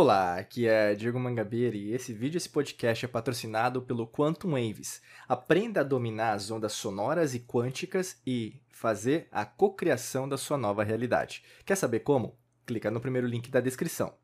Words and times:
Olá, 0.00 0.36
aqui 0.36 0.68
é 0.68 0.94
Diego 0.94 1.18
Mangabeira 1.18 1.76
e 1.76 1.92
esse 1.92 2.12
vídeo, 2.12 2.38
esse 2.38 2.48
podcast 2.48 3.04
é 3.04 3.08
patrocinado 3.08 3.82
pelo 3.82 4.06
Quantum 4.06 4.52
Waves. 4.52 5.02
Aprenda 5.26 5.80
a 5.80 5.82
dominar 5.82 6.34
as 6.34 6.52
ondas 6.52 6.72
sonoras 6.72 7.34
e 7.34 7.40
quânticas 7.40 8.22
e 8.24 8.62
fazer 8.70 9.26
a 9.32 9.44
cocriação 9.44 10.28
da 10.28 10.36
sua 10.36 10.56
nova 10.56 10.84
realidade. 10.84 11.42
Quer 11.66 11.74
saber 11.74 11.98
como? 11.98 12.38
Clica 12.64 12.92
no 12.92 13.00
primeiro 13.00 13.26
link 13.26 13.50
da 13.50 13.58
descrição. 13.60 14.14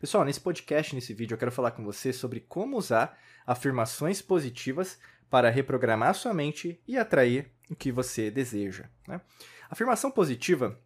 Pessoal, 0.00 0.24
nesse 0.24 0.40
podcast, 0.40 0.96
nesse 0.96 1.14
vídeo, 1.14 1.34
eu 1.34 1.38
quero 1.38 1.52
falar 1.52 1.70
com 1.70 1.84
você 1.84 2.12
sobre 2.12 2.40
como 2.40 2.76
usar 2.76 3.16
afirmações 3.46 4.20
positivas 4.20 4.98
para 5.30 5.48
reprogramar 5.48 6.12
sua 6.16 6.34
mente 6.34 6.82
e 6.88 6.98
atrair 6.98 7.52
o 7.70 7.76
que 7.76 7.92
você 7.92 8.32
deseja. 8.32 8.86
Né? 9.06 9.20
Afirmação 9.70 10.10
positiva 10.10 10.76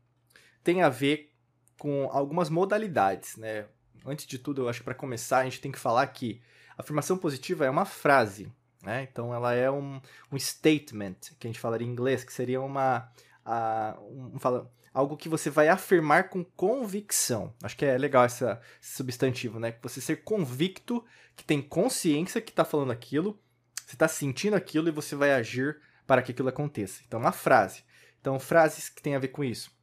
tem 0.63 0.83
a 0.83 0.91
ver 0.91 1.33
com 1.79 2.11
algumas 2.13 2.51
modalidades, 2.51 3.39
né? 3.39 3.65
Antes 4.05 4.27
de 4.27 4.39
tudo, 4.39 4.63
eu 4.63 4.69
acho 4.69 4.81
que 4.81 4.85
para 4.85 4.95
começar, 4.95 5.39
a 5.39 5.45
gente 5.45 5.61
tem 5.61 5.73
que 5.73 5.79
falar 5.79 6.07
que 6.09 6.41
a 6.77 6.83
afirmação 6.83 7.17
positiva 7.17 7.65
é 7.65 7.71
uma 7.71 7.85
frase, 7.85 8.53
né? 8.83 9.07
Então 9.11 9.35
ela 9.35 9.55
é 9.55 9.71
um, 9.71 10.01
um 10.31 10.39
statement, 10.39 11.17
que 11.39 11.47
a 11.47 11.51
gente 11.51 11.61
falaria 11.61 11.87
em 11.87 11.91
inglês, 11.91 12.25
que 12.25 12.33
seria 12.33 12.61
uma. 12.61 13.09
Uh, 13.45 14.35
um, 14.35 14.39
fala, 14.39 14.71
algo 14.93 15.17
que 15.17 15.29
você 15.29 15.51
vai 15.51 15.69
afirmar 15.69 16.29
com 16.29 16.45
convicção. 16.45 17.53
Acho 17.63 17.77
que 17.77 17.85
é 17.85 17.99
legal 17.99 18.25
essa, 18.25 18.61
esse 18.81 18.97
substantivo, 18.97 19.59
né? 19.59 19.75
Você 19.83 20.01
ser 20.01 20.23
convicto, 20.23 21.05
que 21.35 21.45
tem 21.45 21.61
consciência 21.61 22.41
que 22.41 22.51
está 22.51 22.65
falando 22.65 22.93
aquilo, 22.93 23.39
você 23.85 23.97
está 23.97 24.07
sentindo 24.07 24.55
aquilo 24.55 24.89
e 24.89 24.93
você 24.93 25.17
vai 25.17 25.33
agir 25.33 25.81
para 26.07 26.23
que 26.23 26.31
aquilo 26.31 26.49
aconteça. 26.49 27.03
Então, 27.07 27.19
uma 27.19 27.33
frase. 27.33 27.83
Então, 28.21 28.39
frases 28.39 28.89
que 28.89 29.03
têm 29.03 29.17
a 29.17 29.19
ver 29.19 29.29
com 29.29 29.43
isso. 29.43 29.74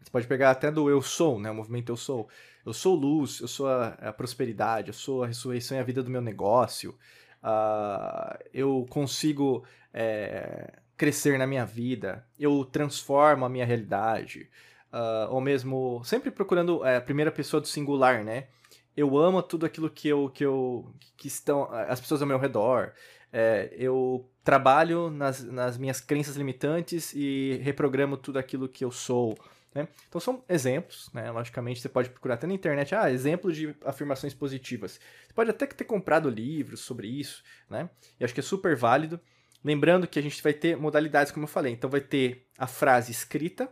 Você 0.00 0.10
pode 0.10 0.26
pegar 0.26 0.50
até 0.50 0.70
do 0.70 0.88
eu 0.88 1.02
sou, 1.02 1.38
né? 1.38 1.50
O 1.50 1.54
movimento 1.54 1.90
eu 1.90 1.96
sou. 1.96 2.28
Eu 2.64 2.72
sou 2.72 2.94
luz, 2.94 3.40
eu 3.40 3.48
sou 3.48 3.66
a, 3.66 3.88
a 4.00 4.12
prosperidade, 4.12 4.88
eu 4.88 4.94
sou 4.94 5.24
a 5.24 5.26
ressurreição 5.26 5.76
e 5.76 5.80
a 5.80 5.84
vida 5.84 6.02
do 6.02 6.10
meu 6.10 6.20
negócio. 6.20 6.94
Uh, 7.42 8.38
eu 8.52 8.86
consigo 8.90 9.64
é, 9.92 10.74
crescer 10.96 11.38
na 11.38 11.46
minha 11.46 11.64
vida. 11.64 12.26
Eu 12.38 12.64
transformo 12.64 13.44
a 13.44 13.48
minha 13.48 13.64
realidade. 13.64 14.50
Uh, 14.92 15.32
ou 15.32 15.40
mesmo, 15.40 16.02
sempre 16.04 16.30
procurando 16.30 16.84
é, 16.84 16.96
a 16.96 17.00
primeira 17.00 17.30
pessoa 17.30 17.60
do 17.60 17.68
singular, 17.68 18.24
né? 18.24 18.48
Eu 18.96 19.16
amo 19.16 19.42
tudo 19.42 19.64
aquilo 19.64 19.88
que 19.88 20.08
eu 20.08 20.28
que 20.28 20.44
eu 20.44 20.92
que 21.16 21.28
estão 21.28 21.68
as 21.72 22.00
pessoas 22.00 22.20
ao 22.20 22.28
meu 22.28 22.38
redor. 22.38 22.92
É, 23.32 23.72
eu 23.72 24.28
trabalho 24.42 25.10
nas, 25.10 25.44
nas 25.44 25.76
minhas 25.76 26.00
crenças 26.00 26.36
limitantes 26.36 27.12
e 27.14 27.60
reprogramo 27.62 28.16
tudo 28.16 28.38
aquilo 28.38 28.68
que 28.68 28.84
eu 28.84 28.90
sou. 28.90 29.38
Né? 29.74 29.86
Então 30.08 30.20
são 30.20 30.42
exemplos, 30.48 31.10
né? 31.12 31.30
logicamente 31.30 31.80
você 31.80 31.88
pode 31.88 32.08
procurar 32.08 32.34
até 32.34 32.46
na 32.46 32.54
internet, 32.54 32.94
ah, 32.94 33.10
exemplos 33.10 33.56
de 33.56 33.74
afirmações 33.84 34.34
positivas. 34.34 35.00
Você 35.26 35.32
pode 35.34 35.50
até 35.50 35.66
ter 35.66 35.84
comprado 35.84 36.30
livros 36.30 36.80
sobre 36.80 37.06
isso, 37.06 37.42
né? 37.68 37.90
e 38.18 38.24
acho 38.24 38.34
que 38.34 38.40
é 38.40 38.42
super 38.42 38.74
válido. 38.74 39.20
Lembrando 39.62 40.06
que 40.06 40.18
a 40.18 40.22
gente 40.22 40.42
vai 40.42 40.52
ter 40.52 40.76
modalidades, 40.76 41.32
como 41.32 41.44
eu 41.44 41.48
falei, 41.48 41.72
então 41.72 41.90
vai 41.90 42.00
ter 42.00 42.46
a 42.56 42.66
frase 42.66 43.10
escrita, 43.10 43.68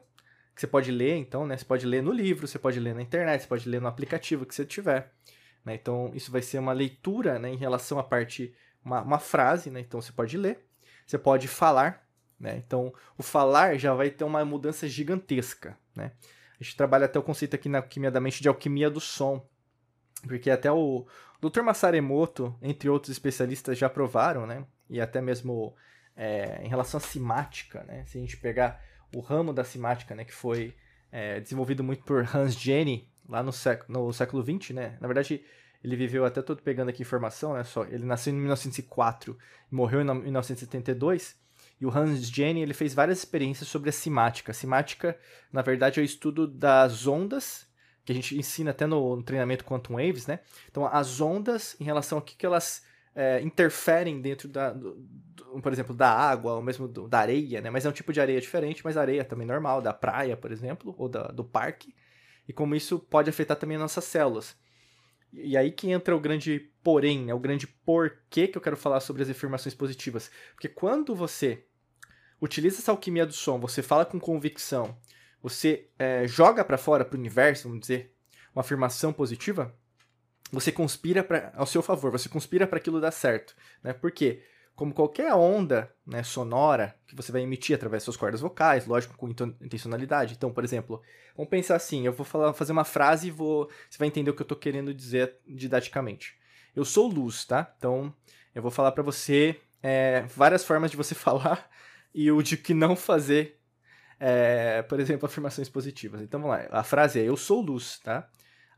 que 0.55 0.61
você 0.61 0.67
pode 0.67 0.91
ler, 0.91 1.17
então, 1.17 1.47
né? 1.47 1.55
Você 1.55 1.67
pode 1.67 1.85
ler 1.85 2.03
no 2.03 2.11
livro, 2.11 2.49
você 2.49 2.59
pode 2.59 2.81
ler 2.81 2.95
na 2.95 3.03
internet, 3.03 3.43
você 3.43 3.47
pode 3.47 3.69
ler 3.69 3.79
no 3.79 3.87
aplicativo 3.87 4.47
que 4.47 4.55
você 4.55 4.65
tiver. 4.65 5.13
Né? 5.63 5.75
Então, 5.75 6.11
isso 6.15 6.33
vai 6.33 6.41
ser 6.41 6.59
uma 6.59 6.73
leitura 6.73 7.39
né, 7.39 7.51
em 7.51 7.57
relação 7.57 7.99
à 7.99 8.03
parte, 8.03 8.55
uma, 8.83 9.03
uma 9.03 9.19
frase, 9.19 9.71
né? 9.71 9.81
Então 9.81 10.01
você 10.01 10.13
pode 10.13 10.39
ler, 10.39 10.65
você 11.07 11.19
pode 11.19 11.47
falar, 11.47 12.09
né? 12.41 12.57
Então, 12.57 12.91
o 13.19 13.23
falar 13.23 13.77
já 13.77 13.93
vai 13.93 14.09
ter 14.09 14.25
uma 14.25 14.45
mudança 14.47 14.89
gigantesca. 14.89 15.79
Né? 15.97 16.13
A 16.61 16.63
gente 16.63 16.77
trabalha 16.77 17.07
até 17.07 17.19
o 17.19 17.23
conceito 17.23 17.55
aqui 17.55 17.69
na 17.69 17.79
alquimia 17.79 18.11
da 18.11 18.21
mente 18.21 18.43
de 18.43 18.49
alquimia 18.49 18.91
do 18.91 19.01
som. 19.01 19.47
Porque 20.23 20.51
até 20.51 20.71
o 20.71 21.07
Dr. 21.41 21.63
Masaru 21.63 21.97
Emoto, 21.97 22.57
entre 22.63 22.89
outros 22.89 23.13
especialistas, 23.13 23.79
já 23.79 23.89
provaram, 23.89 24.47
né? 24.47 24.65
E 24.89 25.01
até 25.01 25.21
mesmo 25.21 25.75
é, 26.17 26.61
em 26.63 26.69
relação 26.69 26.99
à 26.99 27.01
simática, 27.01 27.85
né? 27.85 28.05
Se 28.07 28.17
a 28.19 28.21
gente 28.21 28.37
pegar 28.37 28.81
o 29.15 29.21
ramo 29.21 29.53
da 29.53 29.65
simática, 29.65 30.15
né? 30.15 30.25
Que 30.25 30.33
foi 30.33 30.75
é, 31.13 31.41
desenvolvido 31.41 31.85
muito 31.85 32.05
por 32.05 32.27
Hans 32.35 32.55
Jenny, 32.55 33.11
lá 33.29 33.43
no 33.43 33.53
século, 33.53 34.07
no 34.07 34.13
século 34.13 34.43
XX, 34.43 34.71
né? 34.71 34.99
Na 35.01 35.07
verdade, 35.07 35.45
ele 35.85 35.97
viveu 35.97 36.25
até 36.25 36.41
todo 36.41 36.63
pegando 36.63 36.89
aqui 36.89 37.03
informação, 37.03 37.53
né? 37.55 37.65
Só, 37.65 37.85
ele 37.85 38.05
nasceu 38.05 38.33
em 38.33 38.37
1904 38.37 39.37
e 39.71 39.75
morreu 39.75 40.01
em 40.01 40.05
1972. 40.05 41.37
E 41.81 41.87
o 41.87 41.91
Hans 41.91 42.29
Jenny 42.29 42.63
ele 42.63 42.75
fez 42.75 42.95
várias 42.95 43.19
experiências 43.19 43.69
sobre 43.69 43.91
a 43.91 43.93
simática. 43.93 44.53
A 44.53 44.55
simática, 44.55 45.19
na 45.53 45.63
verdade, 45.63 46.01
é 46.01 46.03
o 46.03 46.05
estudo 46.05 46.47
das 46.47 47.07
ondas, 47.07 47.67
que 48.05 48.13
a 48.13 48.15
gente 48.15 48.39
ensina 48.39 48.71
até 48.71 48.87
no, 48.87 49.17
no 49.17 49.23
treinamento 49.23 49.65
Quantum 49.65 49.95
Waves, 49.95 50.27
né? 50.27 50.41
Então, 50.71 50.87
as 50.87 51.21
ondas 51.21 51.77
em 51.81 51.85
relação 51.85 52.19
ao 52.19 52.23
que, 52.23 52.37
que 52.37 52.47
elas 52.47 52.85
é, 53.15 53.41
interferem 53.43 54.21
dentro 54.21 54.49
da, 54.49 54.73
do, 54.73 54.97
por 55.63 55.73
exemplo, 55.73 55.95
da 55.95 56.11
água, 56.11 56.55
ou 56.55 56.63
mesmo 56.63 56.87
do, 56.87 57.09
da 57.09 57.19
areia, 57.19 57.61
né? 57.61 57.71
Mas 57.71 57.85
é 57.85 57.89
um 57.89 57.93
tipo 57.93 58.13
de 58.13 58.21
areia 58.21 58.41
diferente, 58.41 58.83
mas 58.85 58.97
areia 58.97 59.25
também 59.25 59.47
normal, 59.47 59.83
da 59.83 59.93
praia, 59.93 60.37
por 60.37 60.53
exemplo, 60.53 60.95
ou 60.97 61.09
da, 61.09 61.29
do 61.29 61.45
parque. 61.45 61.95
E 62.49 62.53
como 62.53 62.75
isso 62.75 62.99
pode 62.99 63.29
afetar 63.29 63.57
também 63.57 63.77
as 63.77 63.83
nossas 63.83 64.05
células. 64.05 64.57
E 65.37 65.57
aí 65.57 65.71
que 65.71 65.91
entra 65.91 66.17
o 66.17 66.21
grande 66.21 66.71
porém, 66.83 67.27
né? 67.27 67.35
o 67.35 67.39
grande 67.39 67.67
porquê 67.67 68.49
que 68.49 68.57
eu 68.57 68.63
quero 68.63 68.77
falar 68.77 69.01
sobre 69.01 69.23
as 69.23 69.29
afirmações 69.31 69.75
positivas. 69.75 70.31
Porque 70.55 70.69
quando 70.69 71.15
você 71.15 71.65
utiliza 72.41 72.79
essa 72.79 72.91
alquimia 72.91 73.27
do 73.27 73.33
som, 73.33 73.59
você 73.59 73.83
fala 73.83 74.05
com 74.05 74.19
convicção, 74.19 74.97
você 75.43 75.89
é, 75.99 76.27
joga 76.27 76.65
para 76.65 76.79
fora, 76.79 77.05
para 77.05 77.17
o 77.17 77.19
universo, 77.19 77.69
vamos 77.69 77.81
dizer, 77.81 78.15
uma 78.55 78.61
afirmação 78.61 79.13
positiva, 79.13 79.75
você 80.51 80.73
conspira 80.73 81.23
pra, 81.23 81.53
ao 81.55 81.67
seu 81.67 81.83
favor, 81.83 82.11
você 82.11 82.29
conspira 82.29 82.67
para 82.67 82.79
aquilo 82.79 83.01
dar 83.01 83.11
certo. 83.11 83.55
Né? 83.83 83.93
Por 83.93 84.11
quê? 84.11 84.43
Como 84.77 84.93
qualquer 84.93 85.33
onda 85.33 85.91
né, 86.07 86.23
sonora 86.23 86.95
que 87.07 87.17
você 87.17 87.33
vai 87.33 87.41
emitir 87.41 87.75
através 87.75 88.03
das 88.03 88.05
suas 88.05 88.17
cordas 88.17 88.43
vocais, 88.43 88.87
lógico, 88.87 89.17
com 89.17 89.29
intencionalidade. 89.61 90.35
Então, 90.35 90.53
por 90.53 90.63
exemplo, 90.63 91.01
vamos 91.35 91.49
pensar 91.49 91.77
assim: 91.77 92.05
eu 92.05 92.13
vou 92.13 92.27
falar, 92.27 92.53
fazer 92.53 92.73
uma 92.73 92.85
frase 92.85 93.29
e 93.29 93.31
vou, 93.31 93.71
você 93.89 93.99
vai 93.99 94.07
entender 94.07 94.31
o 94.31 94.35
que 94.35 94.43
eu 94.43 94.45
estou 94.45 94.59
querendo 94.59 94.93
dizer 94.93 95.35
didaticamente. 95.49 96.37
Eu 96.75 96.85
sou 96.85 97.09
luz, 97.09 97.47
tá? 97.47 97.75
Então, 97.79 98.15
eu 98.55 98.61
vou 98.61 98.71
falar 98.71 98.93
para 98.93 99.03
você 99.03 99.59
é, 99.83 100.27
várias 100.29 100.63
formas 100.63 100.91
de 100.91 100.97
você 100.97 101.15
falar 101.17 101.71
e 102.15 102.31
o 102.31 102.43
de 102.43 102.59
que 102.59 102.75
não 102.75 102.95
fazer, 102.95 103.59
é, 104.21 104.83
por 104.83 105.01
exemplo, 105.01 105.25
afirmações 105.25 105.71
positivas. 105.71 106.21
Então, 106.21 106.39
vamos 106.39 106.55
lá. 106.55 106.69
A 106.71 106.83
frase 106.83 107.19
é: 107.19 107.25
Eu 107.25 107.37
sou 107.39 107.63
luz, 107.63 107.99
tá? 108.01 108.29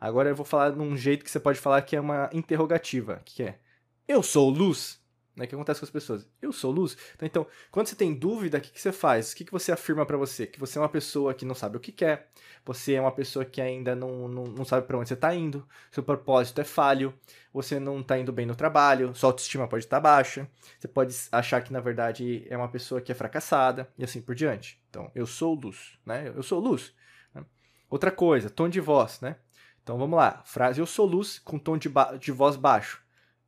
Agora 0.00 0.28
eu 0.28 0.37
vou 0.37 0.47
falar 0.47 0.70
num 0.70 0.97
jeito 0.97 1.25
que 1.25 1.31
você 1.31 1.41
pode 1.41 1.58
falar 1.58 1.82
que 1.82 1.97
é 1.97 2.00
uma 2.00 2.31
interrogativa, 2.32 3.20
que 3.25 3.42
é: 3.42 3.58
Eu 4.06 4.22
sou 4.22 4.48
luz? 4.48 4.97
Né? 5.38 5.44
O 5.44 5.49
que 5.49 5.54
acontece 5.54 5.78
com 5.78 5.87
as 5.87 5.91
pessoas? 5.91 6.28
Eu 6.43 6.53
sou 6.53 6.72
luz. 6.72 6.97
Então, 7.15 7.26
então 7.26 7.47
quando 7.71 7.87
você 7.87 7.94
tem 7.94 8.12
dúvida, 8.12 8.59
o 8.59 8.60
que, 8.60 8.72
que 8.72 8.81
você 8.81 8.91
faz? 8.91 9.32
O 9.32 9.37
que, 9.37 9.44
que 9.44 9.53
você 9.53 9.71
afirma 9.71 10.04
para 10.04 10.16
você? 10.16 10.47
Que 10.47 10.59
você 10.59 10.78
é 10.78 10.82
uma 10.82 10.88
pessoa 10.88 11.32
que 11.32 11.44
não 11.44 11.54
sabe 11.54 11.76
o 11.76 11.81
que 11.81 11.93
quer, 11.93 12.28
você 12.65 12.94
é 12.94 13.00
uma 13.00 13.12
pessoa 13.12 13.44
que 13.44 13.60
ainda 13.60 13.94
não, 13.94 14.26
não, 14.26 14.44
não 14.44 14.65
sabe 14.65 14.87
para 14.87 14.99
onde 14.99 15.09
você 15.09 15.15
está 15.15 15.32
indo, 15.34 15.66
seu 15.93 16.03
propósito 16.03 16.60
é 16.60 16.65
falho, 16.65 17.15
você 17.53 17.78
não 17.78 18.00
está 18.00 18.19
indo 18.19 18.32
bem 18.32 18.44
no 18.44 18.56
trabalho, 18.56 19.15
sua 19.15 19.31
autoestima 19.31 19.69
pode 19.69 19.84
estar 19.84 19.99
tá 19.99 20.00
baixa, 20.00 20.49
você 20.78 20.88
pode 20.88 21.15
achar 21.31 21.62
que 21.62 21.72
na 21.72 21.81
verdade 21.81 22.44
é 22.50 22.56
uma 22.56 22.69
pessoa 22.69 23.00
que 23.00 23.12
é 23.12 23.15
fracassada 23.15 23.88
e 23.97 24.03
assim 24.03 24.20
por 24.20 24.34
diante. 24.34 24.82
Então, 24.91 25.10
eu 25.15 25.26
sou 25.26 25.55
luz, 25.55 25.99
né? 26.05 26.32
Eu 26.34 26.43
sou 26.43 26.59
luz. 26.59 26.93
Né? 27.32 27.44
Outra 27.88 28.10
coisa, 28.10 28.50
tom 28.50 28.69
de 28.69 28.81
voz, 28.81 29.20
né? 29.20 29.37
Então 29.82 29.97
vamos 29.97 30.16
lá, 30.19 30.43
frase 30.44 30.81
eu 30.81 30.87
sou 30.87 31.06
luz 31.06 31.38
com 31.38 31.59
tom 31.59 31.78
de, 31.78 31.88
de 32.20 32.32
voz 32.32 32.56
baixo. 32.56 33.03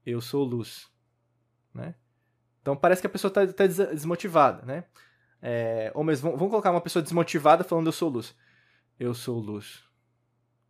Eu 0.07 0.21
sou 0.23 0.43
luz 0.45 0.91
né? 1.75 1.95
Então 2.63 2.77
parece 2.77 3.01
que 3.01 3.07
a 3.07 3.11
pessoa 3.11 3.29
está 3.29 3.47
tá 3.47 3.67
desmotivada, 3.67 4.65
né? 4.65 4.85
É, 5.43 5.91
ou 5.95 6.05
mesmo, 6.05 6.31
vamos 6.33 6.51
colocar 6.51 6.71
uma 6.71 6.81
pessoa 6.81 7.03
desmotivada 7.03 7.65
falando 7.65 7.87
eu 7.87 7.93
sou 7.93 8.09
luz. 8.09 8.35
Eu 8.99 9.15
sou 9.15 9.39
luz. 9.39 9.83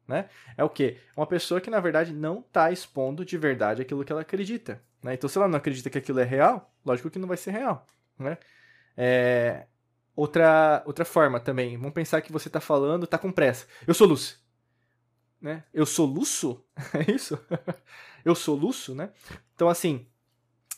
Né? 0.06 0.29
É 0.56 0.64
o 0.64 0.69
quê? 0.69 0.99
Uma 1.17 1.26
pessoa 1.26 1.61
que, 1.61 1.70
na 1.70 1.81
verdade, 1.81 2.12
não 2.12 2.41
está 2.41 2.70
expondo 2.70 3.25
de 3.25 3.37
verdade 3.37 3.82
aquilo 3.82 4.05
que 4.05 4.12
ela 4.12 4.23
acredita. 4.23 4.82
Né? 5.02 5.14
Então, 5.14 5.29
se 5.29 5.38
ela 5.38 5.49
não 5.49 5.56
acredita 5.56 5.88
que 5.88 5.99
aquilo 5.99 6.20
é 6.20 6.25
real, 6.25 6.73
lógico 6.85 7.11
que 7.11 7.19
não 7.19 7.29
vai 7.29 7.37
ser 7.37 7.53
real. 7.53 7.87
Né? 8.19 8.37
É... 8.96 9.67
Outra, 10.14 10.82
outra 10.85 11.05
forma 11.05 11.38
também, 11.41 11.76
vamos 11.76 11.94
pensar 11.94 12.20
que 12.20 12.32
você 12.32 12.49
está 12.49 12.61
falando, 12.61 13.05
está 13.05 13.17
com 13.17 13.32
pressa. 13.32 13.67
Eu 13.87 13.94
sou 13.94 14.06
luz. 14.06 14.43
Né? 15.41 15.64
Eu 15.73 15.87
sou 15.87 16.06
luxo? 16.06 16.64
É 16.93 17.11
isso? 17.11 17.38
eu 18.25 18.35
sou 18.35 18.56
luxo, 18.56 18.94
né? 18.94 19.11
Então, 19.55 19.69
assim, 19.69 20.06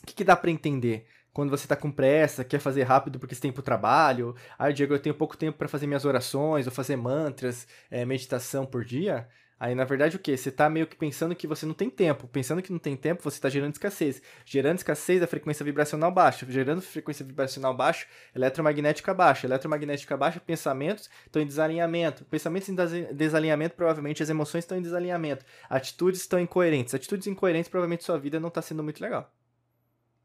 o 0.03 0.07
que, 0.07 0.15
que 0.15 0.25
dá 0.25 0.37
para 0.37 0.51
entender? 0.51 1.07
Quando 1.33 1.51
você 1.51 1.65
está 1.65 1.75
com 1.77 1.91
pressa, 1.91 2.45
quer 2.45 2.59
fazer 2.59 2.83
rápido 2.83 3.19
porque 3.19 3.35
você 3.35 3.41
tem 3.41 3.53
para 3.53 3.61
o 3.61 3.65
trabalho, 3.65 4.35
ah, 4.59 4.71
Diego, 4.71 4.95
eu 4.95 4.99
tenho 4.99 5.15
pouco 5.15 5.37
tempo 5.37 5.57
para 5.57 5.69
fazer 5.69 5.87
minhas 5.87 6.05
orações, 6.05 6.67
ou 6.67 6.73
fazer 6.73 6.97
mantras, 6.97 7.67
é, 7.91 8.05
meditação 8.05 8.67
por 8.67 8.85
dia. 8.85 9.27
Aí, 9.63 9.77
na 9.77 9.85
verdade, 9.85 10.17
o 10.17 10.19
quê? 10.19 10.37
Você 10.37 10.51
tá 10.51 10.69
meio 10.69 10.89
que 10.89 10.97
pensando 10.97 11.37
que 11.37 11.47
você 11.47 11.65
não 11.65 11.73
tem 11.73 11.89
tempo. 11.89 12.27
Pensando 12.27 12.61
que 12.61 12.73
não 12.73 12.81
tem 12.81 12.97
tempo, 12.97 13.23
você 13.23 13.37
está 13.37 13.49
gerando 13.49 13.73
escassez. 13.73 14.21
Gerando 14.45 14.79
escassez, 14.79 15.23
a 15.23 15.27
frequência 15.29 15.65
vibracional 15.65 16.11
baixa. 16.11 16.45
Gerando 16.51 16.83
frequência 16.83 17.25
vibracional 17.25 17.73
baixa, 17.73 18.05
eletromagnética 18.35 19.15
baixa. 19.15 19.47
Eletromagnética 19.47 20.17
baixa, 20.17 20.41
pensamentos 20.41 21.09
estão 21.25 21.41
em 21.41 21.47
desalinhamento. 21.47 22.25
Pensamentos 22.25 22.69
em 22.69 22.75
desalinhamento, 23.15 23.77
provavelmente 23.77 24.21
as 24.21 24.29
emoções 24.29 24.65
estão 24.65 24.77
em 24.77 24.83
desalinhamento. 24.83 25.45
Atitudes 25.71 26.23
estão 26.23 26.41
incoerentes. 26.41 26.93
Atitudes 26.93 27.29
incoerentes, 27.29 27.71
provavelmente 27.71 28.03
sua 28.03 28.19
vida 28.19 28.41
não 28.41 28.49
está 28.49 28.61
sendo 28.61 28.83
muito 28.83 29.01
legal. 29.01 29.33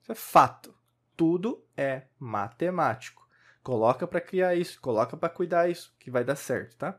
Isso 0.07 0.11
é 0.13 0.15
fato. 0.15 0.73
Tudo 1.17 1.61
é 1.75 2.03
matemático. 2.17 3.27
Coloca 3.61 4.07
para 4.07 4.21
criar 4.21 4.55
isso, 4.55 4.79
coloca 4.79 5.17
para 5.17 5.27
cuidar 5.27 5.69
isso, 5.69 5.93
que 5.99 6.09
vai 6.09 6.23
dar 6.23 6.37
certo, 6.37 6.77
tá? 6.77 6.97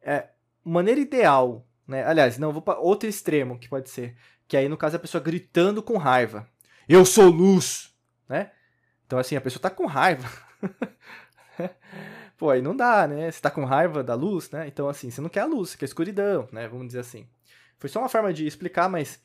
É, 0.00 0.28
maneira 0.64 1.00
ideal, 1.00 1.66
né? 1.88 2.04
Aliás, 2.04 2.38
não, 2.38 2.52
vou 2.52 2.62
para 2.62 2.78
outro 2.78 3.08
extremo 3.08 3.58
que 3.58 3.68
pode 3.68 3.90
ser, 3.90 4.16
que 4.46 4.56
aí 4.56 4.68
no 4.68 4.76
caso 4.76 4.94
é 4.94 4.98
a 4.98 5.00
pessoa 5.00 5.20
gritando 5.20 5.82
com 5.82 5.96
raiva. 5.96 6.48
Eu 6.88 7.04
sou 7.04 7.28
luz, 7.28 7.92
né? 8.28 8.52
Então 9.04 9.18
assim, 9.18 9.34
a 9.34 9.40
pessoa 9.40 9.60
tá 9.60 9.70
com 9.70 9.86
raiva. 9.86 10.30
Pô, 12.38 12.50
aí 12.50 12.62
não 12.62 12.76
dá, 12.76 13.08
né? 13.08 13.28
Você 13.28 13.40
tá 13.40 13.50
com 13.50 13.64
raiva 13.64 14.04
da 14.04 14.14
luz, 14.14 14.48
né? 14.52 14.68
Então 14.68 14.88
assim, 14.88 15.10
você 15.10 15.20
não 15.20 15.28
quer 15.28 15.40
a 15.40 15.46
luz, 15.46 15.70
você 15.70 15.78
quer 15.78 15.86
a 15.86 15.88
escuridão, 15.88 16.48
né? 16.52 16.68
Vamos 16.68 16.86
dizer 16.86 17.00
assim. 17.00 17.28
Foi 17.78 17.90
só 17.90 17.98
uma 17.98 18.08
forma 18.08 18.32
de 18.32 18.46
explicar, 18.46 18.88
mas 18.88 19.20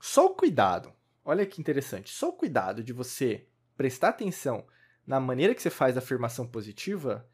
só 0.00 0.24
o 0.24 0.34
cuidado. 0.34 0.96
Olha 1.28 1.44
que 1.44 1.60
interessante. 1.60 2.14
Só 2.14 2.28
o 2.28 2.32
cuidado 2.32 2.84
de 2.84 2.92
você 2.92 3.48
prestar 3.76 4.10
atenção 4.10 4.64
na 5.04 5.18
maneira 5.18 5.56
que 5.56 5.60
você 5.60 5.70
faz 5.70 5.96
a 5.96 5.98
afirmação 5.98 6.46
positiva 6.46 7.28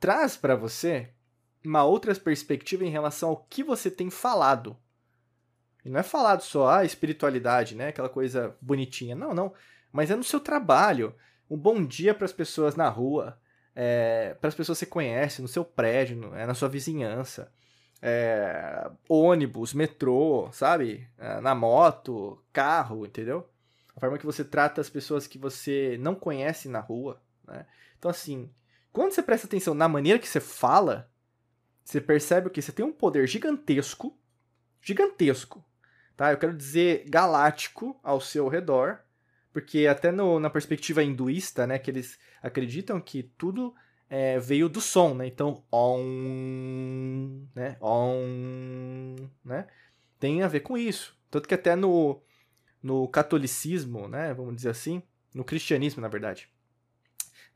traz 0.00 0.36
para 0.36 0.56
você 0.56 1.10
uma 1.64 1.84
outra 1.84 2.12
perspectiva 2.16 2.84
em 2.84 2.90
relação 2.90 3.28
ao 3.30 3.46
que 3.48 3.62
você 3.62 3.92
tem 3.92 4.10
falado. 4.10 4.76
E 5.84 5.88
não 5.88 6.00
é 6.00 6.02
falado 6.02 6.42
só 6.42 6.66
a 6.66 6.78
ah, 6.78 6.84
espiritualidade, 6.84 7.76
né? 7.76 7.88
Aquela 7.88 8.08
coisa 8.08 8.56
bonitinha. 8.60 9.14
Não, 9.14 9.32
não. 9.32 9.54
Mas 9.92 10.10
é 10.10 10.16
no 10.16 10.24
seu 10.24 10.40
trabalho. 10.40 11.14
Um 11.48 11.56
bom 11.56 11.84
dia 11.84 12.14
para 12.14 12.24
as 12.24 12.32
pessoas 12.32 12.74
na 12.74 12.88
rua, 12.88 13.40
é, 13.74 14.34
para 14.40 14.48
as 14.48 14.54
pessoas 14.54 14.78
que 14.78 14.84
você 14.84 14.90
conhece, 14.90 15.40
no 15.40 15.48
seu 15.48 15.64
prédio, 15.64 16.34
é, 16.34 16.44
na 16.44 16.54
sua 16.54 16.68
vizinhança. 16.68 17.52
É, 18.00 18.90
ônibus, 19.08 19.74
metrô, 19.74 20.48
sabe? 20.52 21.08
É, 21.18 21.40
na 21.40 21.54
moto, 21.54 22.42
carro, 22.52 23.04
entendeu? 23.04 23.48
A 23.96 24.00
forma 24.00 24.18
que 24.18 24.26
você 24.26 24.44
trata 24.44 24.80
as 24.80 24.88
pessoas 24.88 25.26
que 25.26 25.38
você 25.38 25.96
não 26.00 26.14
conhece 26.14 26.68
na 26.68 26.78
rua. 26.78 27.20
Né? 27.46 27.66
Então, 27.98 28.10
assim, 28.10 28.50
quando 28.92 29.12
você 29.12 29.22
presta 29.22 29.46
atenção 29.46 29.74
na 29.74 29.88
maneira 29.88 30.18
que 30.18 30.28
você 30.28 30.40
fala, 30.40 31.10
você 31.84 32.00
percebe 32.00 32.50
que? 32.50 32.60
Você 32.60 32.70
tem 32.70 32.84
um 32.84 32.92
poder 32.92 33.26
gigantesco, 33.26 34.16
gigantesco, 34.80 35.64
tá? 36.16 36.30
Eu 36.30 36.36
quero 36.36 36.56
dizer 36.56 37.04
galáctico 37.08 37.98
ao 38.02 38.20
seu 38.20 38.46
redor, 38.46 39.00
porque 39.52 39.86
até 39.86 40.12
no, 40.12 40.38
na 40.38 40.50
perspectiva 40.50 41.02
hinduísta, 41.02 41.66
né, 41.66 41.78
que 41.78 41.90
eles 41.90 42.18
acreditam 42.42 43.00
que 43.00 43.22
tudo 43.38 43.74
é, 44.08 44.38
veio 44.38 44.68
do 44.68 44.80
som, 44.80 45.14
né? 45.14 45.26
Então, 45.26 45.62
om, 45.70 47.46
né? 47.54 47.76
Om, 47.80 49.16
né? 49.44 49.66
Tem 50.18 50.42
a 50.42 50.48
ver 50.48 50.60
com 50.60 50.76
isso. 50.76 51.16
Tanto 51.30 51.48
que 51.48 51.54
até 51.54 51.76
no, 51.76 52.20
no 52.82 53.06
catolicismo, 53.08 54.08
né, 54.08 54.32
vamos 54.32 54.56
dizer 54.56 54.70
assim, 54.70 55.02
no 55.34 55.44
cristianismo, 55.44 56.00
na 56.00 56.08
verdade, 56.08 56.48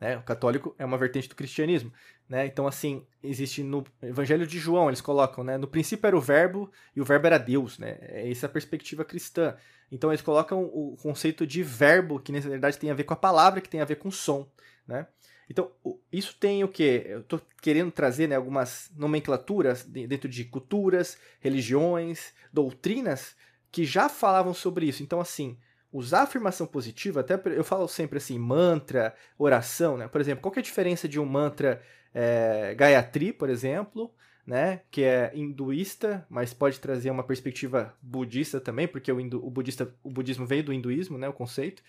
né? 0.02 0.16
O 0.18 0.22
católico 0.22 0.74
é 0.78 0.84
uma 0.84 0.98
vertente 0.98 1.28
do 1.28 1.36
cristianismo. 1.36 1.92
Né? 2.28 2.46
Então, 2.46 2.66
assim, 2.66 3.06
existe 3.22 3.62
no 3.62 3.84
Evangelho 4.02 4.46
de 4.46 4.58
João, 4.58 4.88
eles 4.88 5.00
colocam, 5.00 5.44
né? 5.44 5.56
No 5.56 5.68
princípio 5.68 6.06
era 6.06 6.16
o 6.16 6.20
verbo 6.20 6.70
e 6.96 7.00
o 7.00 7.04
verbo 7.04 7.26
era 7.26 7.38
Deus, 7.38 7.78
né? 7.78 7.98
É 8.00 8.28
essa 8.28 8.46
a 8.46 8.48
perspectiva 8.48 9.04
cristã. 9.04 9.56
Então, 9.92 10.10
eles 10.10 10.22
colocam 10.22 10.64
o 10.64 10.96
conceito 11.00 11.46
de 11.46 11.62
verbo, 11.62 12.18
que 12.18 12.32
na 12.32 12.40
verdade 12.40 12.78
tem 12.78 12.90
a 12.90 12.94
ver 12.94 13.04
com 13.04 13.14
a 13.14 13.16
palavra, 13.16 13.60
que 13.60 13.68
tem 13.68 13.80
a 13.80 13.84
ver 13.84 13.96
com 13.96 14.10
som, 14.10 14.50
né? 14.88 15.06
Então, 15.48 15.70
isso 16.10 16.36
tem 16.38 16.64
o 16.64 16.68
que? 16.68 17.04
Eu 17.06 17.20
estou 17.20 17.40
querendo 17.60 17.90
trazer 17.90 18.28
né, 18.28 18.36
algumas 18.36 18.90
nomenclaturas 18.96 19.82
dentro 19.84 20.28
de 20.28 20.44
culturas, 20.44 21.18
religiões, 21.40 22.32
doutrinas 22.52 23.36
que 23.70 23.84
já 23.84 24.08
falavam 24.08 24.52
sobre 24.52 24.86
isso. 24.86 25.02
Então, 25.02 25.20
assim, 25.20 25.56
usar 25.92 26.20
a 26.20 26.24
afirmação 26.24 26.66
positiva, 26.66 27.20
até 27.20 27.40
eu 27.46 27.64
falo 27.64 27.86
sempre 27.88 28.18
assim, 28.18 28.38
mantra, 28.38 29.14
oração, 29.38 29.96
né? 29.96 30.08
Por 30.08 30.20
exemplo, 30.20 30.42
qual 30.42 30.54
é 30.56 30.58
a 30.58 30.62
diferença 30.62 31.08
de 31.08 31.18
um 31.18 31.24
mantra 31.24 31.82
é, 32.14 32.74
Gayatri, 32.74 33.32
por 33.32 33.48
exemplo, 33.48 34.12
né? 34.46 34.82
Que 34.90 35.02
é 35.04 35.32
hinduísta, 35.34 36.26
mas 36.28 36.52
pode 36.52 36.80
trazer 36.80 37.10
uma 37.10 37.22
perspectiva 37.22 37.94
budista 38.00 38.60
também, 38.60 38.88
porque 38.88 39.10
o, 39.10 39.20
hindu, 39.20 39.44
o, 39.44 39.50
budista, 39.50 39.94
o 40.02 40.10
budismo 40.10 40.46
veio 40.46 40.64
do 40.64 40.72
hinduísmo, 40.72 41.18
né? 41.18 41.28
O 41.28 41.32
conceito. 41.32 41.82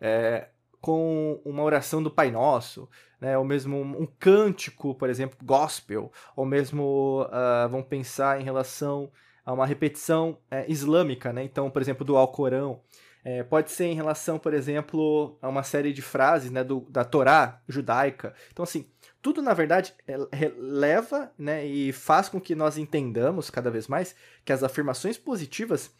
É, 0.00 0.48
com 0.84 1.40
uma 1.46 1.62
oração 1.62 2.02
do 2.02 2.10
Pai 2.10 2.30
Nosso, 2.30 2.86
né? 3.18 3.38
ou 3.38 3.42
mesmo 3.42 3.80
um 3.80 4.06
cântico, 4.18 4.94
por 4.94 5.08
exemplo, 5.08 5.38
gospel, 5.42 6.12
ou 6.36 6.44
mesmo, 6.44 7.22
uh, 7.22 7.66
vamos 7.70 7.86
pensar 7.86 8.38
em 8.38 8.44
relação 8.44 9.10
a 9.46 9.54
uma 9.54 9.64
repetição 9.64 10.36
é, 10.50 10.70
islâmica, 10.70 11.32
né? 11.32 11.42
então, 11.42 11.70
por 11.70 11.80
exemplo, 11.80 12.04
do 12.04 12.18
Alcorão, 12.18 12.82
é, 13.24 13.42
pode 13.42 13.70
ser 13.70 13.86
em 13.86 13.94
relação, 13.94 14.38
por 14.38 14.52
exemplo, 14.52 15.38
a 15.40 15.48
uma 15.48 15.62
série 15.62 15.90
de 15.90 16.02
frases 16.02 16.50
né, 16.50 16.62
do, 16.62 16.80
da 16.90 17.02
Torá 17.02 17.62
judaica. 17.66 18.34
Então, 18.52 18.62
assim, 18.62 18.86
tudo 19.22 19.40
na 19.40 19.54
verdade 19.54 19.94
é, 20.06 20.52
leva 20.58 21.32
né, 21.38 21.64
e 21.64 21.92
faz 21.92 22.28
com 22.28 22.38
que 22.38 22.54
nós 22.54 22.76
entendamos 22.76 23.48
cada 23.48 23.70
vez 23.70 23.88
mais 23.88 24.14
que 24.44 24.52
as 24.52 24.62
afirmações 24.62 25.16
positivas 25.16 25.90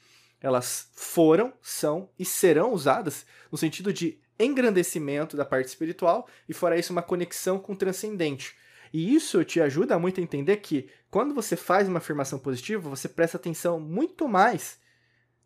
elas 0.43 0.91
foram, 0.93 1.55
são 1.63 2.11
e 2.19 2.25
serão 2.25 2.75
usadas 2.75 3.25
no 3.51 3.57
sentido 3.57 3.91
de 3.95 4.23
engrandecimento 4.39 5.37
da 5.37 5.45
parte 5.45 5.69
espiritual 5.69 6.29
e 6.49 6.55
fora 6.55 6.79
isso 6.79 6.93
uma 6.93 7.03
conexão 7.03 7.59
com 7.59 7.73
o 7.73 7.77
transcendente. 7.77 8.55
E 8.93 9.15
isso 9.15 9.45
te 9.45 9.61
ajuda 9.61 9.99
muito 9.99 10.21
a 10.21 10.23
entender 10.23 10.57
que 10.59 10.89
quando 11.11 11.35
você 11.35 11.57
faz 11.57 11.89
uma 11.89 11.99
afirmação 11.99 12.39
positiva, 12.39 12.89
você 12.89 13.09
presta 13.09 13.37
atenção 13.37 13.81
muito 13.81 14.29
mais 14.29 14.79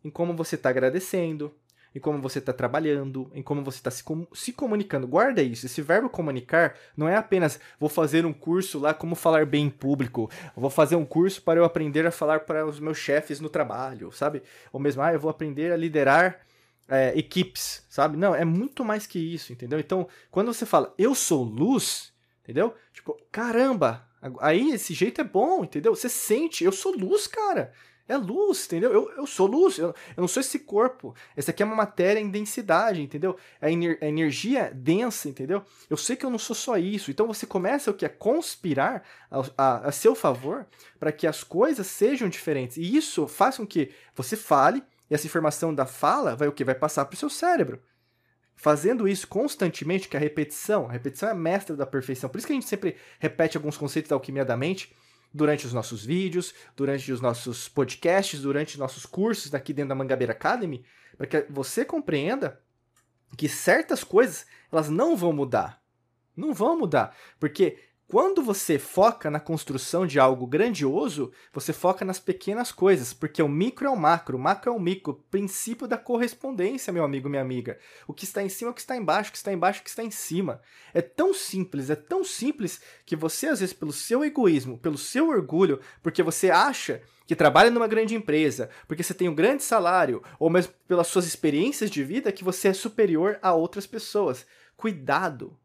em 0.03 0.09
como 0.09 0.35
você 0.35 0.55
está 0.55 0.69
agradecendo, 0.69 1.53
em 1.93 1.99
como 1.99 2.21
você 2.21 2.39
está 2.39 2.53
trabalhando, 2.53 3.29
em 3.33 3.41
como 3.41 3.63
você 3.63 3.77
está 3.77 3.89
se, 3.89 4.03
com 4.03 4.27
se 4.33 4.53
comunicando. 4.53 5.07
Guarda 5.07 5.41
isso. 5.41 5.65
Esse 5.65 5.81
verbo 5.81 6.09
comunicar 6.09 6.75
não 6.95 7.07
é 7.07 7.15
apenas 7.15 7.59
vou 7.79 7.89
fazer 7.89 8.25
um 8.25 8.33
curso 8.33 8.79
lá 8.79 8.93
como 8.93 9.15
falar 9.15 9.45
bem 9.45 9.65
em 9.65 9.69
público, 9.69 10.29
vou 10.55 10.69
fazer 10.69 10.95
um 10.95 11.05
curso 11.05 11.41
para 11.41 11.59
eu 11.59 11.65
aprender 11.65 12.05
a 12.05 12.11
falar 12.11 12.41
para 12.41 12.65
os 12.65 12.79
meus 12.79 12.97
chefes 12.97 13.39
no 13.39 13.49
trabalho, 13.49 14.11
sabe? 14.11 14.43
Ou 14.71 14.79
mesmo, 14.79 15.01
ah, 15.01 15.13
eu 15.13 15.19
vou 15.19 15.31
aprender 15.31 15.71
a 15.71 15.77
liderar 15.77 16.41
é, 16.89 17.17
equipes, 17.17 17.85
sabe? 17.87 18.17
Não, 18.17 18.33
é 18.33 18.43
muito 18.43 18.83
mais 18.83 19.05
que 19.05 19.19
isso, 19.19 19.53
entendeu? 19.53 19.79
Então, 19.79 20.07
quando 20.31 20.51
você 20.53 20.65
fala 20.65 20.93
eu 20.97 21.13
sou 21.13 21.43
luz, 21.43 22.11
entendeu? 22.43 22.73
Tipo, 22.91 23.15
caramba, 23.31 24.07
aí 24.39 24.71
esse 24.71 24.93
jeito 24.93 25.21
é 25.21 25.23
bom, 25.23 25.63
entendeu? 25.63 25.95
Você 25.95 26.09
sente, 26.09 26.63
eu 26.63 26.71
sou 26.71 26.91
luz, 26.97 27.27
cara. 27.27 27.71
É 28.09 28.17
luz, 28.17 28.65
entendeu? 28.65 28.91
Eu, 28.91 29.11
eu 29.11 29.27
sou 29.27 29.45
luz, 29.45 29.77
eu, 29.77 29.89
eu 29.89 30.21
não 30.21 30.27
sou 30.27 30.41
esse 30.41 30.57
corpo. 30.57 31.13
Essa 31.37 31.51
aqui 31.51 31.61
é 31.61 31.65
uma 31.65 31.75
matéria 31.75 32.19
em 32.19 32.27
densidade, 32.27 33.03
entendeu? 33.03 33.37
É 33.61 33.71
ener, 33.71 33.99
energia 34.01 34.71
densa, 34.73 35.29
entendeu? 35.29 35.63
Eu 35.87 35.95
sei 35.95 36.15
que 36.15 36.25
eu 36.25 36.29
não 36.31 36.39
sou 36.39 36.55
só 36.55 36.75
isso. 36.75 37.11
Então 37.11 37.27
você 37.27 37.45
começa 37.45 37.91
o 37.91 37.93
que? 37.93 38.03
A 38.07 38.09
conspirar 38.09 39.03
a, 39.29 39.43
a, 39.55 39.87
a 39.89 39.91
seu 39.91 40.15
favor 40.15 40.65
para 40.99 41.11
que 41.11 41.27
as 41.27 41.43
coisas 41.43 41.85
sejam 41.85 42.27
diferentes. 42.27 42.77
E 42.77 42.97
isso 42.97 43.27
faz 43.27 43.57
com 43.57 43.67
que 43.67 43.91
você 44.15 44.35
fale 44.35 44.81
e 45.09 45.15
essa 45.15 45.25
informação 45.25 45.73
da 45.73 45.85
fala 45.85 46.35
vai 46.35 46.47
o 46.47 46.51
que? 46.51 46.63
Vai 46.63 46.75
passar 46.75 47.05
para 47.05 47.15
o 47.15 47.17
seu 47.17 47.29
cérebro. 47.29 47.81
Fazendo 48.55 49.07
isso 49.07 49.27
constantemente, 49.27 50.09
que 50.09 50.17
a 50.17 50.19
repetição, 50.19 50.87
a 50.87 50.91
repetição 50.91 51.29
é 51.29 51.31
a 51.31 51.35
mestra 51.35 51.75
da 51.75 51.85
perfeição. 51.85 52.29
Por 52.29 52.37
isso 52.37 52.47
que 52.47 52.53
a 52.53 52.55
gente 52.55 52.67
sempre 52.67 52.97
repete 53.17 53.55
alguns 53.55 53.77
conceitos 53.77 54.09
da 54.09 54.15
alquimia 54.15 54.43
da 54.43 54.57
mente 54.57 54.93
durante 55.33 55.65
os 55.65 55.73
nossos 55.73 56.03
vídeos, 56.03 56.53
durante 56.75 57.11
os 57.11 57.21
nossos 57.21 57.69
podcasts, 57.69 58.41
durante 58.41 58.73
os 58.73 58.79
nossos 58.79 59.05
cursos 59.05 59.49
daqui 59.49 59.73
dentro 59.73 59.89
da 59.89 59.95
Mangabeira 59.95 60.33
Academy, 60.33 60.83
para 61.17 61.27
que 61.27 61.45
você 61.49 61.85
compreenda 61.85 62.61
que 63.37 63.47
certas 63.47 64.03
coisas 64.03 64.45
elas 64.71 64.89
não 64.89 65.15
vão 65.15 65.31
mudar. 65.31 65.81
Não 66.35 66.53
vão 66.53 66.77
mudar, 66.77 67.15
porque 67.39 67.77
quando 68.09 68.41
você 68.41 68.79
foca 68.79 69.29
na 69.29 69.39
construção 69.39 70.07
de 70.07 70.19
algo 70.19 70.47
grandioso, 70.47 71.31
você 71.53 71.71
foca 71.71 72.03
nas 72.03 72.17
pequenas 72.17 72.71
coisas, 72.71 73.13
porque 73.13 73.39
o 73.39 73.47
micro 73.47 73.85
é 73.85 73.89
o 73.91 73.95
macro, 73.95 74.35
o 74.35 74.41
macro 74.41 74.71
é 74.71 74.75
o 74.75 74.79
micro, 74.79 75.23
princípio 75.29 75.87
da 75.87 75.95
correspondência, 75.95 76.91
meu 76.91 77.03
amigo, 77.03 77.29
minha 77.29 77.43
amiga. 77.43 77.77
O 78.07 78.13
que 78.13 78.23
está 78.23 78.41
em 78.41 78.49
cima 78.49 78.69
é 78.69 78.71
o 78.71 78.73
que 78.73 78.81
está 78.81 78.97
embaixo, 78.97 79.29
o 79.29 79.31
que 79.31 79.37
está 79.37 79.53
embaixo 79.53 79.77
é 79.77 79.81
o 79.81 79.83
que 79.83 79.91
está 79.91 80.03
em 80.03 80.09
cima. 80.09 80.59
É 80.91 81.03
tão 81.03 81.35
simples, 81.35 81.91
é 81.91 81.95
tão 81.95 82.23
simples 82.23 82.81
que 83.05 83.15
você, 83.15 83.45
às 83.45 83.59
vezes, 83.59 83.73
pelo 83.73 83.93
seu 83.93 84.25
egoísmo, 84.25 84.79
pelo 84.79 84.97
seu 84.97 85.29
orgulho, 85.29 85.79
porque 86.01 86.23
você 86.23 86.49
acha 86.49 87.03
que 87.27 87.35
trabalha 87.35 87.69
numa 87.69 87.87
grande 87.87 88.15
empresa, 88.15 88.71
porque 88.87 89.03
você 89.03 89.13
tem 89.13 89.29
um 89.29 89.35
grande 89.35 89.61
salário, 89.61 90.23
ou 90.39 90.49
mesmo 90.49 90.73
pelas 90.87 91.05
suas 91.05 91.27
experiências 91.27 91.91
de 91.91 92.03
vida, 92.03 92.31
que 92.31 92.43
você 92.43 92.69
é 92.69 92.73
superior 92.73 93.37
a 93.39 93.53
outras 93.53 93.85
pessoas. 93.85 94.47
Cuidado. 94.75 95.55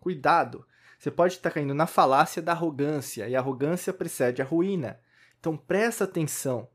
Cuidado 0.00 0.64
você 1.06 1.10
pode 1.12 1.34
estar 1.34 1.52
caindo 1.52 1.72
na 1.72 1.86
falácia 1.86 2.42
da 2.42 2.50
arrogância, 2.50 3.28
e 3.28 3.36
a 3.36 3.38
arrogância 3.38 3.92
precede 3.92 4.42
a 4.42 4.44
ruína. 4.44 4.98
Então 5.38 5.56
presta 5.56 6.02
atenção. 6.02 6.68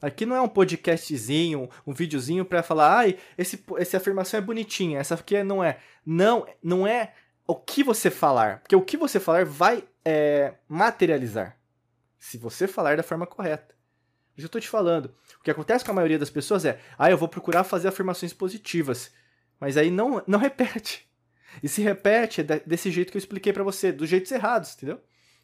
Aqui 0.00 0.24
não 0.24 0.36
é 0.36 0.40
um 0.40 0.48
podcastzinho, 0.48 1.68
um 1.84 1.92
videozinho 1.92 2.44
para 2.44 2.62
falar, 2.62 2.96
ai, 2.96 3.18
esse, 3.36 3.64
essa 3.76 3.96
afirmação 3.96 4.38
é 4.38 4.40
bonitinha, 4.40 5.00
essa 5.00 5.16
aqui 5.16 5.42
não 5.42 5.64
é. 5.64 5.80
Não, 6.04 6.46
não 6.62 6.86
é 6.86 7.12
o 7.44 7.56
que 7.56 7.82
você 7.82 8.08
falar, 8.08 8.60
porque 8.60 8.76
o 8.76 8.82
que 8.82 8.96
você 8.96 9.18
falar 9.18 9.44
vai 9.44 9.82
é, 10.04 10.54
materializar. 10.68 11.58
Se 12.20 12.38
você 12.38 12.68
falar 12.68 12.96
da 12.96 13.02
forma 13.02 13.26
correta. 13.26 13.74
Eu 14.36 14.42
já 14.42 14.46
estou 14.46 14.60
te 14.60 14.68
falando. 14.68 15.06
O 15.40 15.42
que 15.42 15.50
acontece 15.50 15.84
com 15.84 15.90
a 15.90 15.94
maioria 15.94 16.20
das 16.20 16.30
pessoas 16.30 16.64
é, 16.64 16.80
ah, 16.96 17.10
eu 17.10 17.18
vou 17.18 17.26
procurar 17.26 17.64
fazer 17.64 17.88
afirmações 17.88 18.32
positivas. 18.32 19.10
Mas 19.58 19.76
aí 19.76 19.90
não, 19.90 20.22
não 20.24 20.38
repete. 20.38 21.05
E 21.62 21.68
se 21.68 21.82
repete 21.82 22.42
desse 22.42 22.90
jeito 22.90 23.10
que 23.10 23.16
eu 23.16 23.20
expliquei 23.20 23.52
para 23.52 23.64
você, 23.64 23.92
dos 23.92 24.08
jeitos 24.08 24.30
errados, 24.32 24.74
entendeu? 24.74 25.00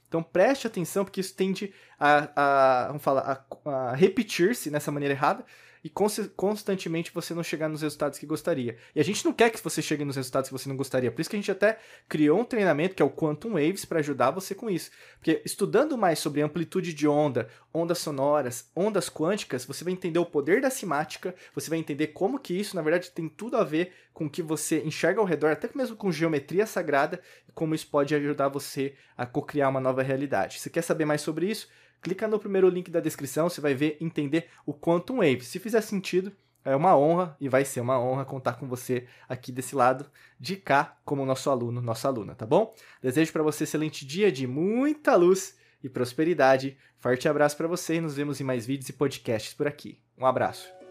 Então 0.09 0.23
preste 0.23 0.67
atenção, 0.67 1.05
porque 1.05 1.21
isso 1.21 1.35
tende 1.35 1.73
a, 1.99 2.85
a 2.85 2.87
vamos 2.89 3.03
falar, 3.03 3.47
a, 3.65 3.71
a 3.71 3.95
repetir-se 3.95 4.71
nessa 4.71 4.93
maneira 4.93 5.15
errada 5.15 5.45
e 5.85 5.91
constantemente 5.91 7.13
você 7.13 7.35
não 7.35 7.43
chegar 7.43 7.69
nos 7.69 7.83
resultados 7.83 8.19
que 8.19 8.25
gostaria. 8.25 8.77
E 8.95 9.01
a 9.01 9.05
gente 9.05 9.25
não 9.25 9.33
quer 9.33 9.51
que 9.51 9.63
você 9.63 9.83
chegue 9.83 10.05
nos 10.05 10.15
resultados 10.15 10.49
que 10.49 10.57
você 10.57 10.69
não 10.69 10.77
gostaria. 10.77 11.11
Por 11.11 11.21
isso 11.21 11.29
que 11.29 11.35
a 11.35 11.39
gente 11.39 11.51
até 11.51 11.79
criou 12.09 12.41
um 12.41 12.45
treinamento 12.45 12.95
que 12.95 13.03
é 13.03 13.05
o 13.05 13.11
Quantum 13.11 13.55
Waves 13.55 13.85
para 13.85 13.99
ajudar 13.99 14.31
você 14.31 14.55
com 14.55 14.71
isso. 14.71 14.91
Porque 15.19 15.43
estudando 15.45 15.99
mais 15.99 16.21
sobre 16.21 16.41
amplitude 16.41 16.95
de 16.95 17.09
onda, 17.09 17.49
ondas 17.75 17.99
sonoras, 17.99 18.71
ondas 18.77 19.09
quânticas, 19.09 19.65
você 19.65 19.83
vai 19.83 19.93
entender 19.93 20.21
o 20.21 20.27
poder 20.27 20.61
da 20.61 20.71
simática, 20.71 21.35
você 21.55 21.69
vai 21.69 21.81
entender 21.81 22.09
como 22.09 22.39
que 22.39 22.55
isso, 22.55 22.77
na 22.77 22.83
verdade, 22.83 23.11
tem 23.11 23.29
tudo 23.29 23.57
a 23.57 23.65
ver 23.65 23.93
com 24.13 24.27
o 24.27 24.31
que 24.31 24.43
você 24.43 24.83
enxerga 24.85 25.21
ao 25.21 25.27
redor, 25.27 25.51
até 25.51 25.69
mesmo 25.75 25.97
com 25.97 26.13
geometria 26.13 26.67
sagrada, 26.67 27.21
e 27.49 27.53
como 27.53 27.75
isso 27.75 27.89
pode 27.89 28.15
ajudar 28.15 28.49
você 28.49 28.95
a 29.17 29.27
co-criar 29.27 29.69
uma 29.69 29.81
nova 29.81 30.03
realidade. 30.03 30.61
Se 30.61 30.71
quer 30.71 30.83
saber 30.83 31.07
mais 31.07 31.23
sobre 31.23 31.51
isso? 31.51 31.69
Clica 32.03 32.29
no 32.29 32.39
primeiro 32.39 32.69
link 32.69 32.91
da 32.91 33.01
descrição, 33.01 33.49
você 33.49 33.61
vai 33.61 33.75
ver, 33.75 33.97
entender 34.01 34.49
o 34.67 34.75
Quantum 34.75 35.19
Wave. 35.19 35.43
Se 35.43 35.59
fizer 35.59 35.81
sentido, 35.81 36.33
é 36.65 36.77
uma 36.77 36.97
honra 36.97 37.37
e 37.41 37.49
vai 37.49 37.65
ser 37.65 37.81
uma 37.81 37.99
honra 37.99 38.25
contar 38.25 38.55
com 38.55 38.69
você 38.69 39.07
aqui 39.29 39.51
desse 39.51 39.75
lado 39.75 40.07
de 40.39 40.57
cá 40.57 40.97
como 41.05 41.25
nosso 41.25 41.49
aluno, 41.49 41.81
nossa 41.81 42.09
aluna, 42.09 42.35
tá 42.35 42.45
bom? 42.45 42.75
Desejo 43.01 43.33
para 43.33 43.43
você 43.43 43.63
um 43.63 43.67
excelente 43.67 44.05
dia 44.05 44.31
de 44.31 44.47
muita 44.47 45.15
luz 45.17 45.57
e 45.83 45.89
prosperidade. 45.89 46.77
Forte 46.99 47.29
abraço 47.29 47.57
para 47.57 47.69
você 47.69 47.97
e 47.97 48.01
nos 48.01 48.15
vemos 48.15 48.41
em 48.41 48.45
mais 48.45 48.67
vídeos 48.67 48.89
e 48.89 48.93
podcasts 48.93 49.55
por 49.55 49.67
aqui. 49.67 49.99
Um 50.19 50.27
abraço. 50.27 50.82